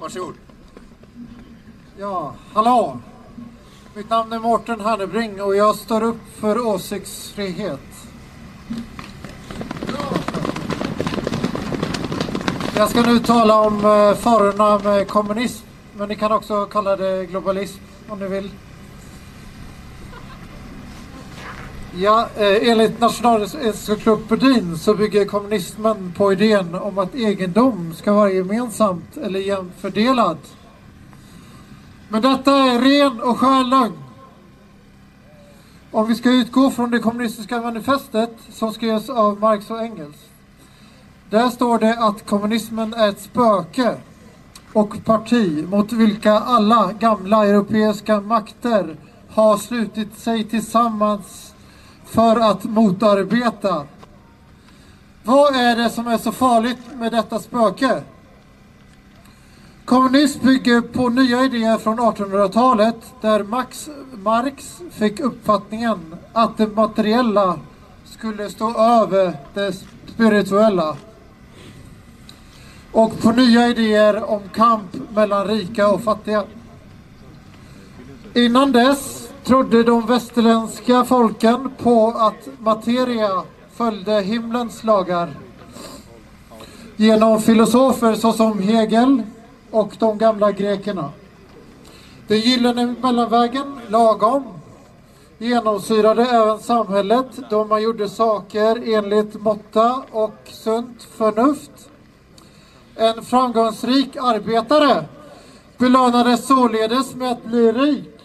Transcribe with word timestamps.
Varsågod. 0.00 0.34
Ja, 1.98 2.34
hallå! 2.54 2.98
Mitt 3.94 4.10
namn 4.10 4.32
är 4.32 4.38
Mårten 4.38 4.80
Hannebring 4.80 5.42
och 5.42 5.56
jag 5.56 5.76
står 5.76 6.02
upp 6.02 6.20
för 6.34 6.66
åsiktsfrihet. 6.66 7.80
Jag 12.76 12.90
ska 12.90 13.02
nu 13.02 13.18
tala 13.18 13.60
om 13.60 13.76
eh, 13.76 14.14
farorna 14.14 14.78
med 14.78 15.08
kommunism, 15.08 15.66
men 15.96 16.08
ni 16.08 16.16
kan 16.16 16.32
också 16.32 16.66
kalla 16.66 16.96
det 16.96 17.26
globalism 17.26 17.80
om 18.08 18.18
ni 18.18 18.28
vill. 18.28 18.50
Ja, 22.02 22.28
eh, 22.36 22.68
enligt 22.70 23.00
Nationalencyklopedin 23.00 24.78
så 24.78 24.94
bygger 24.94 25.24
kommunismen 25.24 26.12
på 26.16 26.32
idén 26.32 26.74
om 26.74 26.98
att 26.98 27.14
egendom 27.14 27.94
ska 27.94 28.12
vara 28.12 28.30
gemensamt 28.30 29.16
eller 29.16 29.40
jämnt 29.40 29.72
fördelad. 29.80 30.38
Men 32.08 32.22
detta 32.22 32.52
är 32.52 32.80
ren 32.80 33.20
och 33.20 33.38
skär 33.38 33.64
lögn. 33.64 33.98
Om 35.90 36.08
vi 36.08 36.14
ska 36.14 36.30
utgå 36.30 36.70
från 36.70 36.90
det 36.90 36.98
kommunistiska 36.98 37.60
manifestet 37.60 38.36
som 38.52 38.72
skrevs 38.72 39.10
av 39.10 39.40
Marx 39.40 39.70
och 39.70 39.80
Engels. 39.80 40.16
Där 41.30 41.48
står 41.48 41.78
det 41.78 41.98
att 41.98 42.26
kommunismen 42.26 42.94
är 42.94 43.08
ett 43.08 43.20
spöke 43.20 43.94
och 44.72 45.04
parti 45.04 45.68
mot 45.68 45.92
vilka 45.92 46.32
alla 46.32 46.92
gamla 46.92 47.46
europeiska 47.46 48.20
makter 48.20 48.96
har 49.28 49.56
slutit 49.56 50.18
sig 50.18 50.44
tillsammans 50.44 51.50
för 52.10 52.40
att 52.40 52.64
motarbeta. 52.64 53.86
Vad 55.22 55.54
är 55.54 55.76
det 55.76 55.90
som 55.90 56.06
är 56.06 56.18
så 56.18 56.32
farligt 56.32 56.78
med 56.94 57.12
detta 57.12 57.38
spöke? 57.38 58.02
Kommunism 59.84 60.46
bygger 60.46 60.80
på 60.80 61.08
nya 61.08 61.44
idéer 61.44 61.78
från 61.78 62.00
1800-talet 62.00 62.96
där 63.20 63.42
Max 63.42 63.88
Marx 64.12 64.80
fick 64.90 65.20
uppfattningen 65.20 66.14
att 66.32 66.56
det 66.56 66.66
materiella 66.66 67.58
skulle 68.04 68.50
stå 68.50 68.78
över 68.78 69.36
det 69.54 69.72
spirituella. 70.06 70.96
Och 72.92 73.20
på 73.20 73.32
nya 73.32 73.68
idéer 73.68 74.30
om 74.30 74.42
kamp 74.54 74.96
mellan 75.14 75.46
rika 75.46 75.88
och 75.88 76.00
fattiga. 76.00 76.44
Innan 78.34 78.72
dess 78.72 79.19
trodde 79.50 79.82
de 79.82 80.06
västerländska 80.06 81.04
folken 81.04 81.70
på 81.78 82.06
att 82.16 82.48
materia 82.58 83.42
följde 83.72 84.20
himlens 84.20 84.84
lagar. 84.84 85.28
Genom 86.96 87.40
filosofer 87.42 88.14
såsom 88.14 88.58
Hegel 88.58 89.22
och 89.70 89.96
de 89.98 90.18
gamla 90.18 90.52
grekerna. 90.52 91.10
Den 92.26 92.38
gyllene 92.38 92.94
mellanvägen, 93.02 93.80
lagom, 93.88 94.44
genomsyrade 95.38 96.22
även 96.22 96.58
samhället 96.58 97.26
då 97.50 97.64
man 97.64 97.82
gjorde 97.82 98.08
saker 98.08 98.94
enligt 98.94 99.40
måtta 99.40 100.02
och 100.10 100.38
sunt 100.44 101.02
förnuft. 101.02 101.90
En 102.96 103.22
framgångsrik 103.22 104.16
arbetare 104.16 105.04
belönades 105.78 106.46
således 106.46 107.14
med 107.14 107.32
att 107.32 107.44
bli 107.44 107.72
rik 107.72 108.19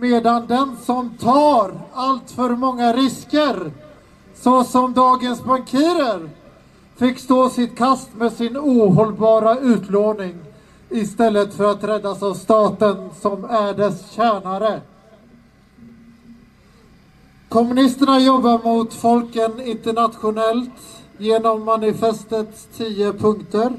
medan 0.00 0.46
den 0.46 0.76
som 0.84 1.10
tar 1.10 1.80
allt 1.92 2.30
för 2.30 2.50
många 2.50 2.92
risker 2.92 3.72
så 4.34 4.64
som 4.64 4.92
dagens 4.92 5.44
bankirer 5.44 6.30
fick 6.96 7.18
stå 7.18 7.48
sitt 7.48 7.78
kast 7.78 8.14
med 8.14 8.32
sin 8.32 8.56
ohållbara 8.56 9.58
utlåning 9.58 10.38
istället 10.90 11.54
för 11.54 11.70
att 11.70 11.84
räddas 11.84 12.22
av 12.22 12.34
staten 12.34 13.10
som 13.20 13.44
är 13.44 13.74
dess 13.74 14.10
tjänare. 14.10 14.80
Kommunisterna 17.48 18.18
jobbar 18.20 18.64
mot 18.64 18.94
folken 18.94 19.60
internationellt 19.60 21.02
genom 21.18 21.64
manifestets 21.64 22.68
tio 22.76 23.12
punkter. 23.12 23.72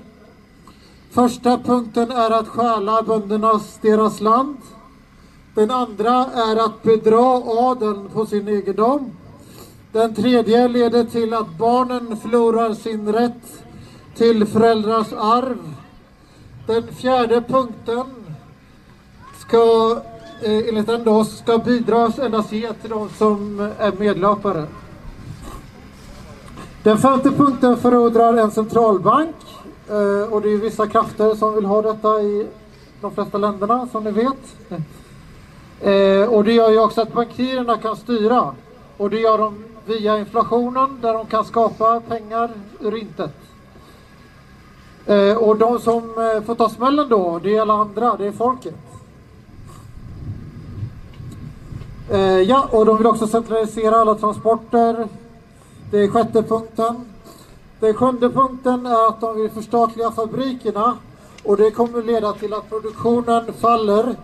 Första 1.11 1.57
punkten 1.57 2.11
är 2.11 2.31
att 2.31 2.47
stjäla 2.47 3.01
böndernas 3.01 3.79
deras 3.81 4.21
land. 4.21 4.57
Den 5.53 5.71
andra 5.71 6.25
är 6.25 6.65
att 6.65 6.83
bedra 6.83 7.41
adeln 7.45 8.09
på 8.13 8.25
sin 8.25 8.47
egendom. 8.47 9.11
Den 9.91 10.15
tredje 10.15 10.67
leder 10.67 11.03
till 11.03 11.33
att 11.33 11.57
barnen 11.57 12.17
förlorar 12.17 12.73
sin 12.73 13.13
rätt 13.13 13.63
till 14.15 14.45
föräldrars 14.45 15.13
arv. 15.13 15.75
Den 16.67 16.87
fjärde 16.87 17.41
punkten 17.41 18.05
ska 19.39 19.97
eh, 20.41 20.67
enligt 20.67 20.87
den 20.87 21.03
då 21.03 21.25
ska 21.25 21.57
bidras 21.57 22.19
endast 22.19 22.51
ge 22.51 22.73
till 22.73 22.89
de 22.89 23.09
som 23.09 23.59
är 23.79 23.91
medlöpare. 23.99 24.65
Den 26.83 26.97
femte 26.97 27.31
punkten 27.31 27.77
förordrar 27.77 28.33
en 28.33 28.51
centralbank 28.51 29.35
eh, 29.89 30.33
och 30.33 30.41
det 30.41 30.49
är 30.49 30.57
vissa 30.57 30.87
krafter 30.87 31.35
som 31.35 31.55
vill 31.55 31.65
ha 31.65 31.81
detta 31.81 32.21
i 32.21 32.47
de 33.01 33.11
flesta 33.11 33.37
länderna 33.37 33.87
som 33.91 34.03
ni 34.03 34.11
vet. 34.11 34.55
Eh, 35.81 36.29
och 36.29 36.43
det 36.43 36.53
gör 36.53 36.71
ju 36.71 36.79
också 36.79 37.01
att 37.01 37.13
bankirerna 37.13 37.77
kan 37.77 37.95
styra 37.95 38.55
och 38.97 39.09
det 39.09 39.19
gör 39.19 39.37
de 39.37 39.63
via 39.85 40.19
inflationen 40.19 40.99
där 41.01 41.13
de 41.13 41.25
kan 41.25 41.45
skapa 41.45 41.99
pengar 41.99 42.49
ur 42.79 42.95
intet. 42.95 43.35
Eh, 45.05 45.37
och 45.37 45.57
de 45.57 45.79
som 45.79 46.03
eh, 46.03 46.43
får 46.43 46.55
ta 46.55 46.69
smällen 46.69 47.09
då, 47.09 47.39
det 47.43 47.55
är 47.55 47.61
alla 47.61 47.73
andra, 47.73 48.15
det 48.17 48.27
är 48.27 48.31
folket. 48.31 48.75
Eh, 52.09 52.41
ja, 52.41 52.67
och 52.71 52.85
de 52.85 52.97
vill 52.97 53.07
också 53.07 53.27
centralisera 53.27 53.95
alla 53.95 54.15
transporter. 54.15 55.07
Det 55.91 55.97
är 55.97 56.07
sjätte 56.07 56.43
punkten. 56.43 57.05
Den 57.79 57.93
sjunde 57.93 58.29
punkten 58.29 58.85
är 58.85 59.07
att 59.07 59.21
de 59.21 59.41
vill 59.41 59.51
förstatliga 59.51 60.11
fabrikerna 60.11 60.97
och 61.43 61.57
det 61.57 61.71
kommer 61.71 62.03
leda 62.03 62.33
till 62.33 62.53
att 62.53 62.69
produktionen 62.69 63.53
faller 63.53 64.15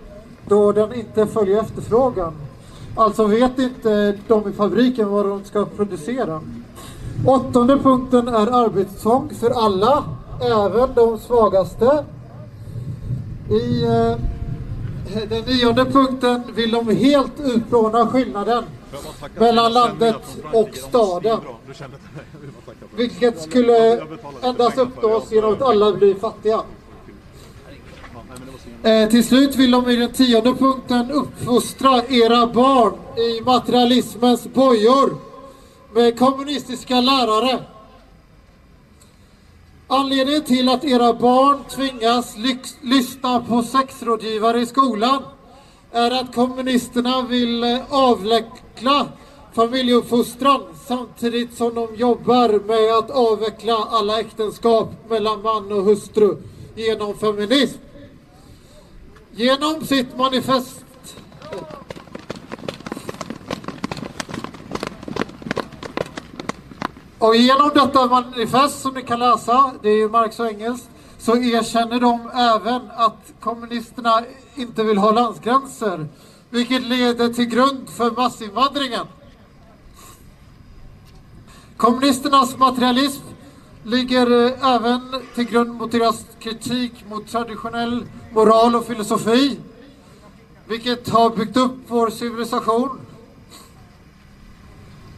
då 0.48 0.72
den 0.72 0.94
inte 0.94 1.28
följer 1.28 1.62
efterfrågan. 1.62 2.34
Alltså 2.96 3.26
vet 3.26 3.60
inte 3.60 4.18
de 4.28 4.50
i 4.50 4.52
fabriken 4.52 5.10
vad 5.10 5.26
de 5.26 5.44
ska 5.44 5.66
producera. 5.66 6.42
Åttonde 7.26 7.78
punkten 7.78 8.28
är 8.28 8.66
arbetstvång 8.66 9.30
för 9.40 9.50
alla, 9.50 10.04
även 10.42 10.94
de 10.96 11.20
svagaste. 11.20 12.06
I 13.50 13.84
eh, 13.84 14.16
den 15.30 15.44
nionde 15.44 15.86
punkten 15.86 16.42
vill 16.56 16.72
de 16.72 16.96
helt 16.96 17.40
utplåna 17.40 18.08
skillnaden 18.08 18.64
mellan 19.40 19.74
landet 19.74 20.38
och 20.54 20.70
staden. 20.74 21.40
Vilket 22.96 23.42
skulle 23.42 24.02
endast 24.42 24.78
uppnås 24.78 25.32
genom 25.32 25.54
att 25.54 25.62
alla 25.62 25.94
blir 25.94 26.16
fattiga. 26.16 26.62
Eh, 28.84 29.10
till 29.10 29.24
slut 29.24 29.56
vill 29.56 29.72
de 29.72 29.90
i 29.90 29.96
den 29.96 30.12
tionde 30.12 30.54
punkten 30.54 31.12
uppfostra 31.12 32.04
era 32.10 32.48
barn 32.48 32.94
i 33.18 33.42
materialismens 33.42 34.54
bojor 34.54 35.18
med 35.94 36.20
kommunistiska 36.20 37.02
lärare. 37.02 37.64
Anledningen 39.88 40.44
till 40.44 40.70
att 40.70 40.84
era 40.84 41.14
barn 41.14 41.58
tvingas 41.70 42.36
lyssna 42.82 43.40
på 43.40 43.64
sexrådgivare 43.64 44.62
i 44.62 44.66
skolan 44.66 45.24
är 45.92 46.12
att 46.12 46.36
kommunisterna 46.36 47.22
vill 47.22 47.64
eh, 47.64 47.80
avveckla 47.90 49.08
familjeuppfostran 49.54 50.62
samtidigt 50.88 51.58
som 51.58 51.74
de 51.76 51.96
jobbar 51.96 52.50
med 52.68 52.98
att 52.98 53.12
avveckla 53.12 53.76
alla 53.92 54.20
äktenskap 54.20 54.90
mellan 55.10 55.42
man 55.42 55.72
och 55.72 55.84
hustru 55.84 56.38
genom 56.76 57.18
feminism. 57.18 57.87
Genom 59.38 59.86
sitt 59.86 60.18
manifest 60.18 60.84
Och 67.20 67.36
genom 67.36 67.72
detta 67.74 68.08
manifest 68.08 68.82
som 68.82 68.94
ni 68.94 69.02
kan 69.02 69.20
läsa, 69.20 69.72
det 69.82 69.90
är 69.90 69.96
ju 69.96 70.10
Marx 70.10 70.40
och 70.40 70.48
Engels, 70.48 70.90
så 71.18 71.38
erkänner 71.38 72.00
de 72.00 72.30
även 72.34 72.82
att 72.92 73.34
kommunisterna 73.40 74.24
inte 74.56 74.84
vill 74.84 74.98
ha 74.98 75.12
landsgränser, 75.12 76.08
vilket 76.50 76.82
leder 76.82 77.30
till 77.30 77.46
grund 77.46 77.90
för 77.90 78.12
massinvandringen. 78.12 79.06
Kommunisternas 81.78 82.58
materialism 82.58 83.27
ligger 83.88 84.46
eh, 84.46 84.76
även 84.76 85.02
till 85.36 85.44
grund 85.44 85.74
mot 85.74 85.92
deras 85.92 86.26
kritik 86.40 86.94
mot 87.10 87.28
traditionell 87.28 88.06
moral 88.34 88.76
och 88.76 88.86
filosofi, 88.86 89.60
vilket 90.66 91.10
har 91.10 91.30
byggt 91.30 91.58
upp 91.58 91.76
vår 91.88 92.10
civilisation. 92.10 93.00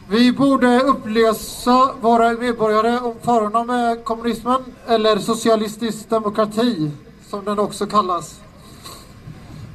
Vi 0.08 0.32
borde 0.32 0.80
upplysa 0.80 1.90
våra 2.00 2.32
medborgare 2.32 2.98
om 2.98 3.14
farorna 3.22 3.64
med 3.64 3.98
eh, 3.98 4.02
kommunismen 4.02 4.64
eller 4.86 5.18
socialistisk 5.18 6.10
demokrati 6.10 6.90
som 7.28 7.44
den 7.44 7.58
också 7.58 7.86
kallas. 7.86 8.40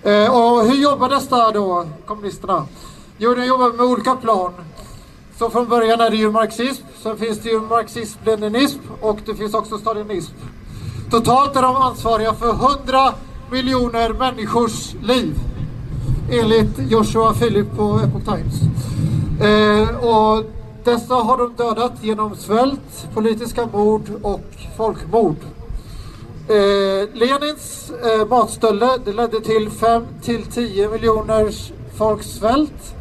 Eh, 0.04 0.36
och 0.36 0.66
hur 0.66 0.76
jobbar 0.76 1.10
dessa 1.10 1.52
då, 1.52 1.86
kommunisterna? 2.06 2.68
Jo, 3.18 3.36
de 3.36 3.46
jobbar 3.46 3.72
med 3.74 3.86
olika 3.86 4.16
plan. 4.16 4.54
Så 5.40 5.50
från 5.50 5.70
början 5.70 6.02
är 6.02 6.10
det 6.10 6.18
ju 6.18 6.32
marxism, 6.32 6.84
sen 7.04 7.18
finns 7.18 7.40
det 7.40 7.50
ju 7.50 7.60
marxism-leninism 7.60 8.80
och 9.02 9.20
det 9.26 9.36
finns 9.36 9.54
också 9.54 9.78
stalinism. 9.78 10.34
Totalt 11.12 11.56
är 11.56 11.62
de 11.62 11.76
ansvariga 11.76 12.34
för 12.34 12.50
100 12.50 13.14
miljoner 13.52 14.14
människors 14.14 14.94
liv. 15.04 15.40
Enligt 16.32 16.92
Joshua 16.92 17.34
Philip 17.34 17.76
på 17.78 18.00
Epoch 18.04 18.26
Times. 18.26 18.62
Eh, 19.42 20.06
och 20.06 20.46
dessa 20.84 21.14
har 21.14 21.38
de 21.38 21.54
dödat 21.56 21.94
genom 22.02 22.36
svält, 22.36 23.08
politiska 23.14 23.68
mord 23.74 24.10
och 24.22 24.46
folkmord. 24.78 25.36
Eh, 26.50 27.10
Lenins 27.14 27.92
eh, 28.04 28.28
matstölder 28.28 29.00
det 29.06 29.14
ledde 29.14 29.42
till 29.42 29.70
5 29.70 30.06
till 30.22 30.46
10 30.46 30.90
miljoner 30.90 31.52
folks 31.98 32.28
svält. 32.28 32.96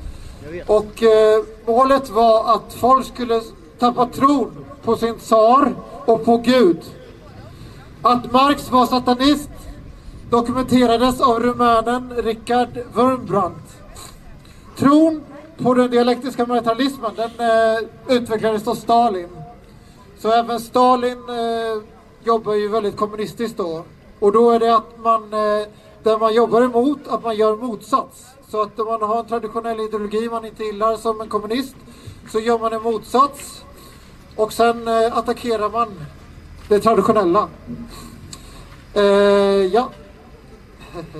Och 0.66 1.02
eh, 1.02 1.44
målet 1.66 2.10
var 2.10 2.54
att 2.54 2.74
folk 2.74 3.06
skulle 3.06 3.40
tappa 3.78 4.06
tron 4.06 4.64
på 4.82 4.96
sin 4.96 5.18
tsar 5.18 5.74
och 6.04 6.24
på 6.24 6.36
Gud. 6.36 6.80
Att 8.02 8.32
Marx 8.32 8.70
var 8.70 8.86
satanist 8.86 9.50
dokumenterades 10.30 11.20
av 11.20 11.40
rumänen 11.40 12.12
Richard 12.16 12.78
Wurmbrandt. 12.92 13.76
Tron 14.76 15.22
på 15.58 15.74
den 15.74 15.90
dialektiska 15.90 16.46
materialismen 16.46 17.10
den 17.16 17.30
eh, 17.30 18.16
utvecklades 18.16 18.68
av 18.68 18.74
Stalin. 18.74 19.28
Så 20.18 20.32
även 20.32 20.60
Stalin 20.60 21.18
eh, 21.28 21.82
jobbar 22.24 22.54
ju 22.54 22.68
väldigt 22.68 22.96
kommunistiskt 22.96 23.56
då. 23.56 23.84
Och 24.20 24.32
då 24.32 24.50
är 24.50 24.60
det 24.60 24.76
att 24.76 24.98
man, 24.98 25.22
eh, 25.22 25.66
där 26.02 26.18
man 26.18 26.34
jobbar 26.34 26.62
emot, 26.62 27.08
att 27.08 27.24
man 27.24 27.36
gör 27.36 27.56
motsats. 27.56 28.33
Så 28.54 28.62
att 28.62 28.80
om 28.80 28.86
man 28.86 29.02
har 29.02 29.20
en 29.20 29.26
traditionell 29.26 29.80
ideologi 29.80 30.28
man 30.30 30.44
inte 30.44 30.64
gillar 30.64 30.96
som 30.96 31.20
en 31.20 31.28
kommunist 31.28 31.76
så 32.32 32.40
gör 32.40 32.58
man 32.58 32.72
en 32.72 32.82
motsats 32.82 33.64
och 34.36 34.52
sen 34.52 34.88
eh, 34.88 35.16
attackerar 35.16 35.70
man 35.70 36.00
det 36.68 36.80
traditionella. 36.80 37.48
Eh, 38.94 39.02
ja. 39.74 39.90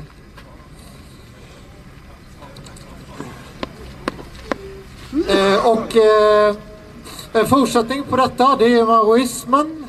eh, 5.29 5.67
och 5.67 5.97
eh, 5.97 6.57
en 7.33 7.47
fortsättning 7.47 8.03
på 8.03 8.17
detta 8.17 8.57
det 8.57 8.79
är 8.79 8.85
maoismen. 8.85 9.87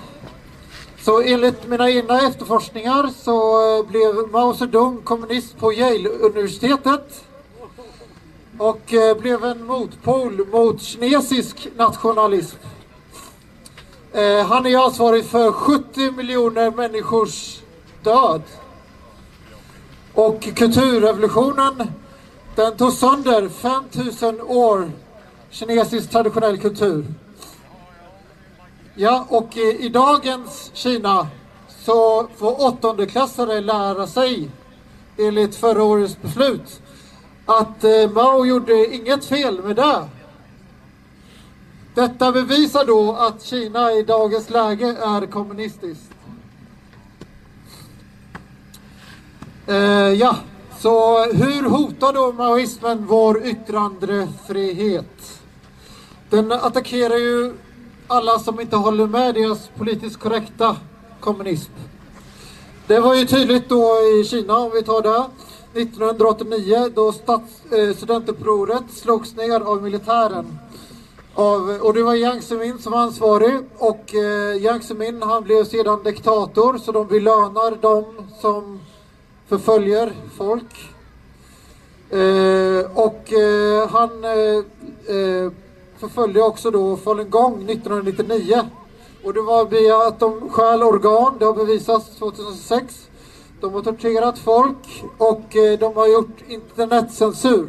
Så 1.00 1.22
enligt 1.22 1.68
mina 1.68 1.90
egna 1.90 2.28
efterforskningar 2.28 3.10
så 3.24 3.68
eh, 3.78 3.86
blev 3.88 4.32
Mao 4.32 4.54
Zedong 4.54 5.02
kommunist 5.02 5.58
på 5.58 5.74
Yale-universitetet 5.74 7.26
och 8.58 8.94
eh, 8.94 9.18
blev 9.18 9.46
en 9.46 9.66
motpol 9.66 10.48
mot 10.48 10.82
kinesisk 10.82 11.68
nationalism. 11.78 12.58
Eh, 14.14 14.46
han 14.46 14.66
är 14.66 14.86
ansvarig 14.86 15.26
för 15.26 15.52
70 15.52 16.12
miljoner 16.12 16.72
människors 16.72 17.60
död. 18.04 18.42
Och 20.14 20.42
kulturrevolutionen, 20.56 21.92
den 22.56 22.78
tog 22.78 22.94
sönder 22.94 23.50
5000 23.50 24.42
år 24.42 24.92
kinesisk 25.50 26.10
traditionell 26.10 26.58
kultur. 26.58 27.06
Ja, 28.96 29.26
och 29.30 29.58
i, 29.58 29.86
i 29.86 29.90
dagens 29.90 30.72
Kina 30.74 31.28
så 31.86 32.28
får 32.38 32.62
åttondeklassare 32.62 33.62
lära 33.62 34.08
sig 34.08 34.50
enligt 35.18 35.56
förra 35.56 35.84
årets 35.84 36.22
beslut 36.22 36.82
att 37.46 37.84
eh, 37.84 38.12
Mao 38.14 38.46
gjorde 38.46 38.96
inget 38.96 39.26
fel 39.26 39.64
med 39.64 39.76
det. 39.76 40.10
Detta 41.96 42.32
bevisar 42.32 42.86
då 42.86 43.14
att 43.14 43.44
Kina 43.44 43.92
i 43.92 44.04
dagens 44.04 44.50
läge 44.50 44.88
är 44.88 45.26
kommunistiskt. 45.26 46.12
Eh, 49.68 49.76
ja, 50.14 50.36
så 50.80 51.24
hur 51.24 51.70
hotar 51.70 52.14
då 52.14 52.32
maoismen 52.32 53.06
vår 53.06 53.46
yttrandefrihet? 53.46 55.42
Den 56.30 56.52
attackerar 56.52 57.18
ju 57.18 57.54
alla 58.08 58.40
som 58.40 58.60
inte 58.60 58.76
håller 58.76 59.08
med 59.08 59.36
deras 59.36 59.70
politiskt 59.78 60.20
korrekta 60.20 60.78
kommunism. 61.20 61.72
Det 62.88 63.00
var 63.00 63.16
ju 63.16 63.26
tydligt 63.26 63.70
då 63.70 63.98
i 64.00 64.24
Kina, 64.24 64.58
om 64.58 64.72
vi 64.74 64.84
tar 64.84 65.02
det. 65.02 65.26
1989 65.76 66.90
då 66.96 67.12
stats, 67.12 67.72
eh, 67.72 67.96
studentupproret 67.96 68.84
slogs 68.92 69.36
ner 69.36 69.60
av 69.60 69.84
militären. 69.84 70.60
Av, 71.34 71.70
och 71.82 71.94
det 71.94 72.04
var 72.04 72.14
Jiang 72.14 72.42
Zemin 72.42 72.80
som 72.80 72.92
var 72.92 73.00
ansvarig 73.00 73.60
och 73.78 74.16
eh, 74.16 74.56
Jiang 74.56 74.82
Zemin 74.82 75.22
han 75.22 75.44
blev 75.44 75.64
sedan 75.64 76.04
diktator 76.04 76.78
så 76.78 76.92
de 76.92 77.08
belönar 77.08 77.82
de 77.82 78.06
som 78.42 78.80
förföljer 79.48 80.14
folk. 80.38 80.92
Eh, 82.10 82.92
och 82.94 83.34
eh, 83.34 83.90
han 83.90 84.24
eh, 84.24 84.58
eh 85.16 85.52
förföljde 86.00 86.42
också 86.42 86.72
då 86.72 86.98
Falungong 86.98 87.70
1999. 87.70 88.62
Och 89.24 89.34
det 89.34 89.42
var 89.42 89.66
via 89.66 89.98
att 89.98 90.20
de 90.20 90.50
stjäl 90.50 90.84
organ, 90.84 91.36
det 91.40 91.46
har 91.46 91.54
bevisats 91.54 92.16
2006. 92.20 93.10
De 93.62 93.74
har 93.74 93.82
torterat 93.82 94.40
folk 94.40 95.04
och 95.18 95.56
eh, 95.56 95.80
de 95.80 95.96
har 95.96 96.08
gjort 96.08 96.38
internetcensur. 96.48 97.68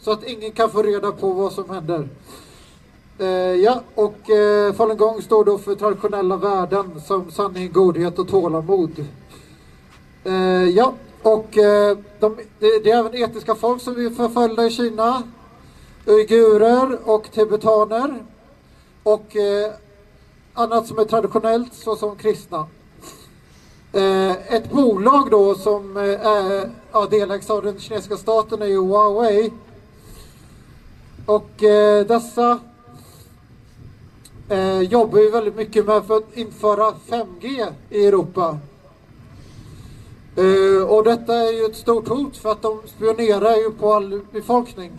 Så 0.00 0.10
att 0.10 0.24
ingen 0.24 0.52
kan 0.52 0.70
få 0.70 0.82
reda 0.82 1.12
på 1.12 1.32
vad 1.32 1.52
som 1.52 1.70
händer. 1.70 2.08
Eh, 3.18 3.26
ja, 3.54 3.82
och 3.94 4.30
eh, 4.30 4.72
Falungong 4.72 5.22
står 5.22 5.44
då 5.44 5.58
för 5.58 5.74
traditionella 5.74 6.36
värden 6.36 7.00
som 7.00 7.30
sanning, 7.30 7.72
godhet 7.72 8.18
och 8.18 8.28
tålamod. 8.28 9.04
Eh, 10.24 10.64
ja, 10.64 10.94
och 11.22 11.58
eh, 11.58 11.98
de, 12.20 12.36
det, 12.58 12.84
det, 12.84 12.90
är 12.90 12.98
även 12.98 13.14
etiska 13.14 13.54
folk 13.54 13.82
som 13.82 14.06
är 14.06 14.10
förföljda 14.10 14.66
i 14.66 14.70
Kina. 14.70 15.22
Uigurer 16.06 16.98
och 17.04 17.32
tibetaner. 17.32 18.22
Och 19.02 19.36
eh, 19.36 19.72
annat 20.54 20.86
som 20.86 20.98
är 20.98 21.04
traditionellt 21.04 21.74
såsom 21.74 22.16
kristna. 22.16 22.66
Eh, 23.92 24.54
ett 24.54 24.70
bolag 24.70 25.30
då 25.30 25.54
som 25.54 25.96
eh, 25.96 26.26
är, 26.26 26.70
ja, 26.92 27.06
delägs 27.10 27.50
av 27.50 27.62
den 27.62 27.78
kinesiska 27.78 28.16
staten 28.16 28.62
är 28.62 28.66
ju 28.66 28.80
Huawei. 28.80 29.52
Och 31.26 31.62
eh, 31.62 32.06
dessa 32.06 32.58
eh, 34.48 34.80
jobbar 34.80 35.18
ju 35.18 35.30
väldigt 35.30 35.56
mycket 35.56 35.86
med 35.86 36.04
för 36.04 36.16
att 36.16 36.36
införa 36.36 36.92
5G 37.08 37.66
i 37.90 38.06
Europa. 38.06 38.58
Eh, 40.36 40.88
och 40.88 41.04
detta 41.04 41.34
är 41.34 41.52
ju 41.52 41.64
ett 41.64 41.76
stort 41.76 42.08
hot 42.08 42.36
för 42.36 42.52
att 42.52 42.62
de 42.62 42.80
spionerar 42.86 43.56
ju 43.56 43.70
på 43.70 43.94
all 43.94 44.20
befolkning. 44.32 44.92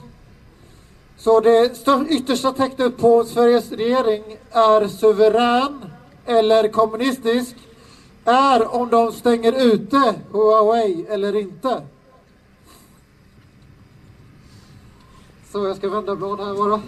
Så 1.17 1.39
det 1.39 1.71
yttersta 2.09 2.51
tecknet 2.51 2.97
på 2.97 3.23
Sveriges 3.23 3.71
regering 3.71 4.37
är 4.51 4.87
suverän 4.87 5.85
eller 6.25 6.67
kommunistisk 6.67 7.55
är 8.25 8.75
om 8.75 8.89
de 8.89 9.11
stänger 9.11 9.73
ute 9.73 10.13
Huawei 10.31 11.05
eller 11.09 11.35
inte. 11.35 11.81
Så 15.51 15.65
jag 15.65 15.77
ska 15.77 15.89
vända 15.89 16.15
blad 16.15 16.39
här 16.39 16.53
bara. 16.53 16.81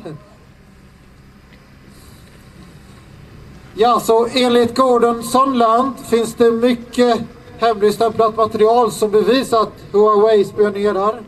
Ja, 3.76 4.00
så 4.00 4.28
enligt 4.34 4.78
Gordon 4.78 5.24
Sondland 5.24 6.00
finns 6.00 6.36
det 6.36 6.52
mycket 6.52 7.22
hemligstämplat 7.58 8.38
material 8.38 8.92
som 8.92 9.12
bevisar 9.12 9.62
att 9.62 9.74
Huawei 9.92 10.46
spionerar. 10.46 11.22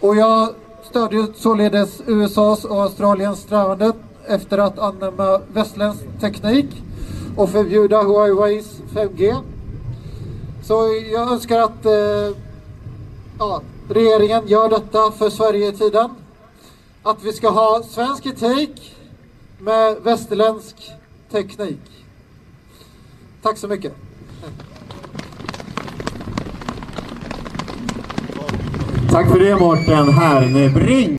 Och 0.00 0.16
jag 0.16 0.48
stödjer 0.90 1.26
således 1.36 2.02
USAs 2.06 2.64
och 2.64 2.82
Australiens 2.82 3.38
strävanden 3.38 3.92
efter 4.26 4.58
att 4.58 4.78
använda 4.78 5.40
västländsk 5.52 6.02
teknik 6.20 6.82
och 7.36 7.50
förbjuda 7.50 8.02
Huaweis 8.02 8.80
5G. 8.94 9.36
Så 10.62 10.74
jag 11.12 11.32
önskar 11.32 11.60
att 11.60 11.86
eh, 11.86 12.36
ja, 13.38 13.62
regeringen 13.88 14.46
gör 14.46 14.68
detta 14.68 15.10
för 15.10 15.30
Sverige 15.30 15.68
i 15.68 15.72
tiden. 15.72 16.10
Att 17.02 17.24
vi 17.24 17.32
ska 17.32 17.50
ha 17.50 17.82
svensk 17.82 18.26
etik 18.26 18.96
med 19.58 19.96
västerländsk 20.02 20.76
teknik. 21.30 21.80
Tack 23.42 23.58
så 23.58 23.68
mycket. 23.68 23.92
Tack 29.10 29.28
för 29.28 29.38
det 29.38 29.56
Mårten 29.56 30.08
Hernebring. 30.08 31.10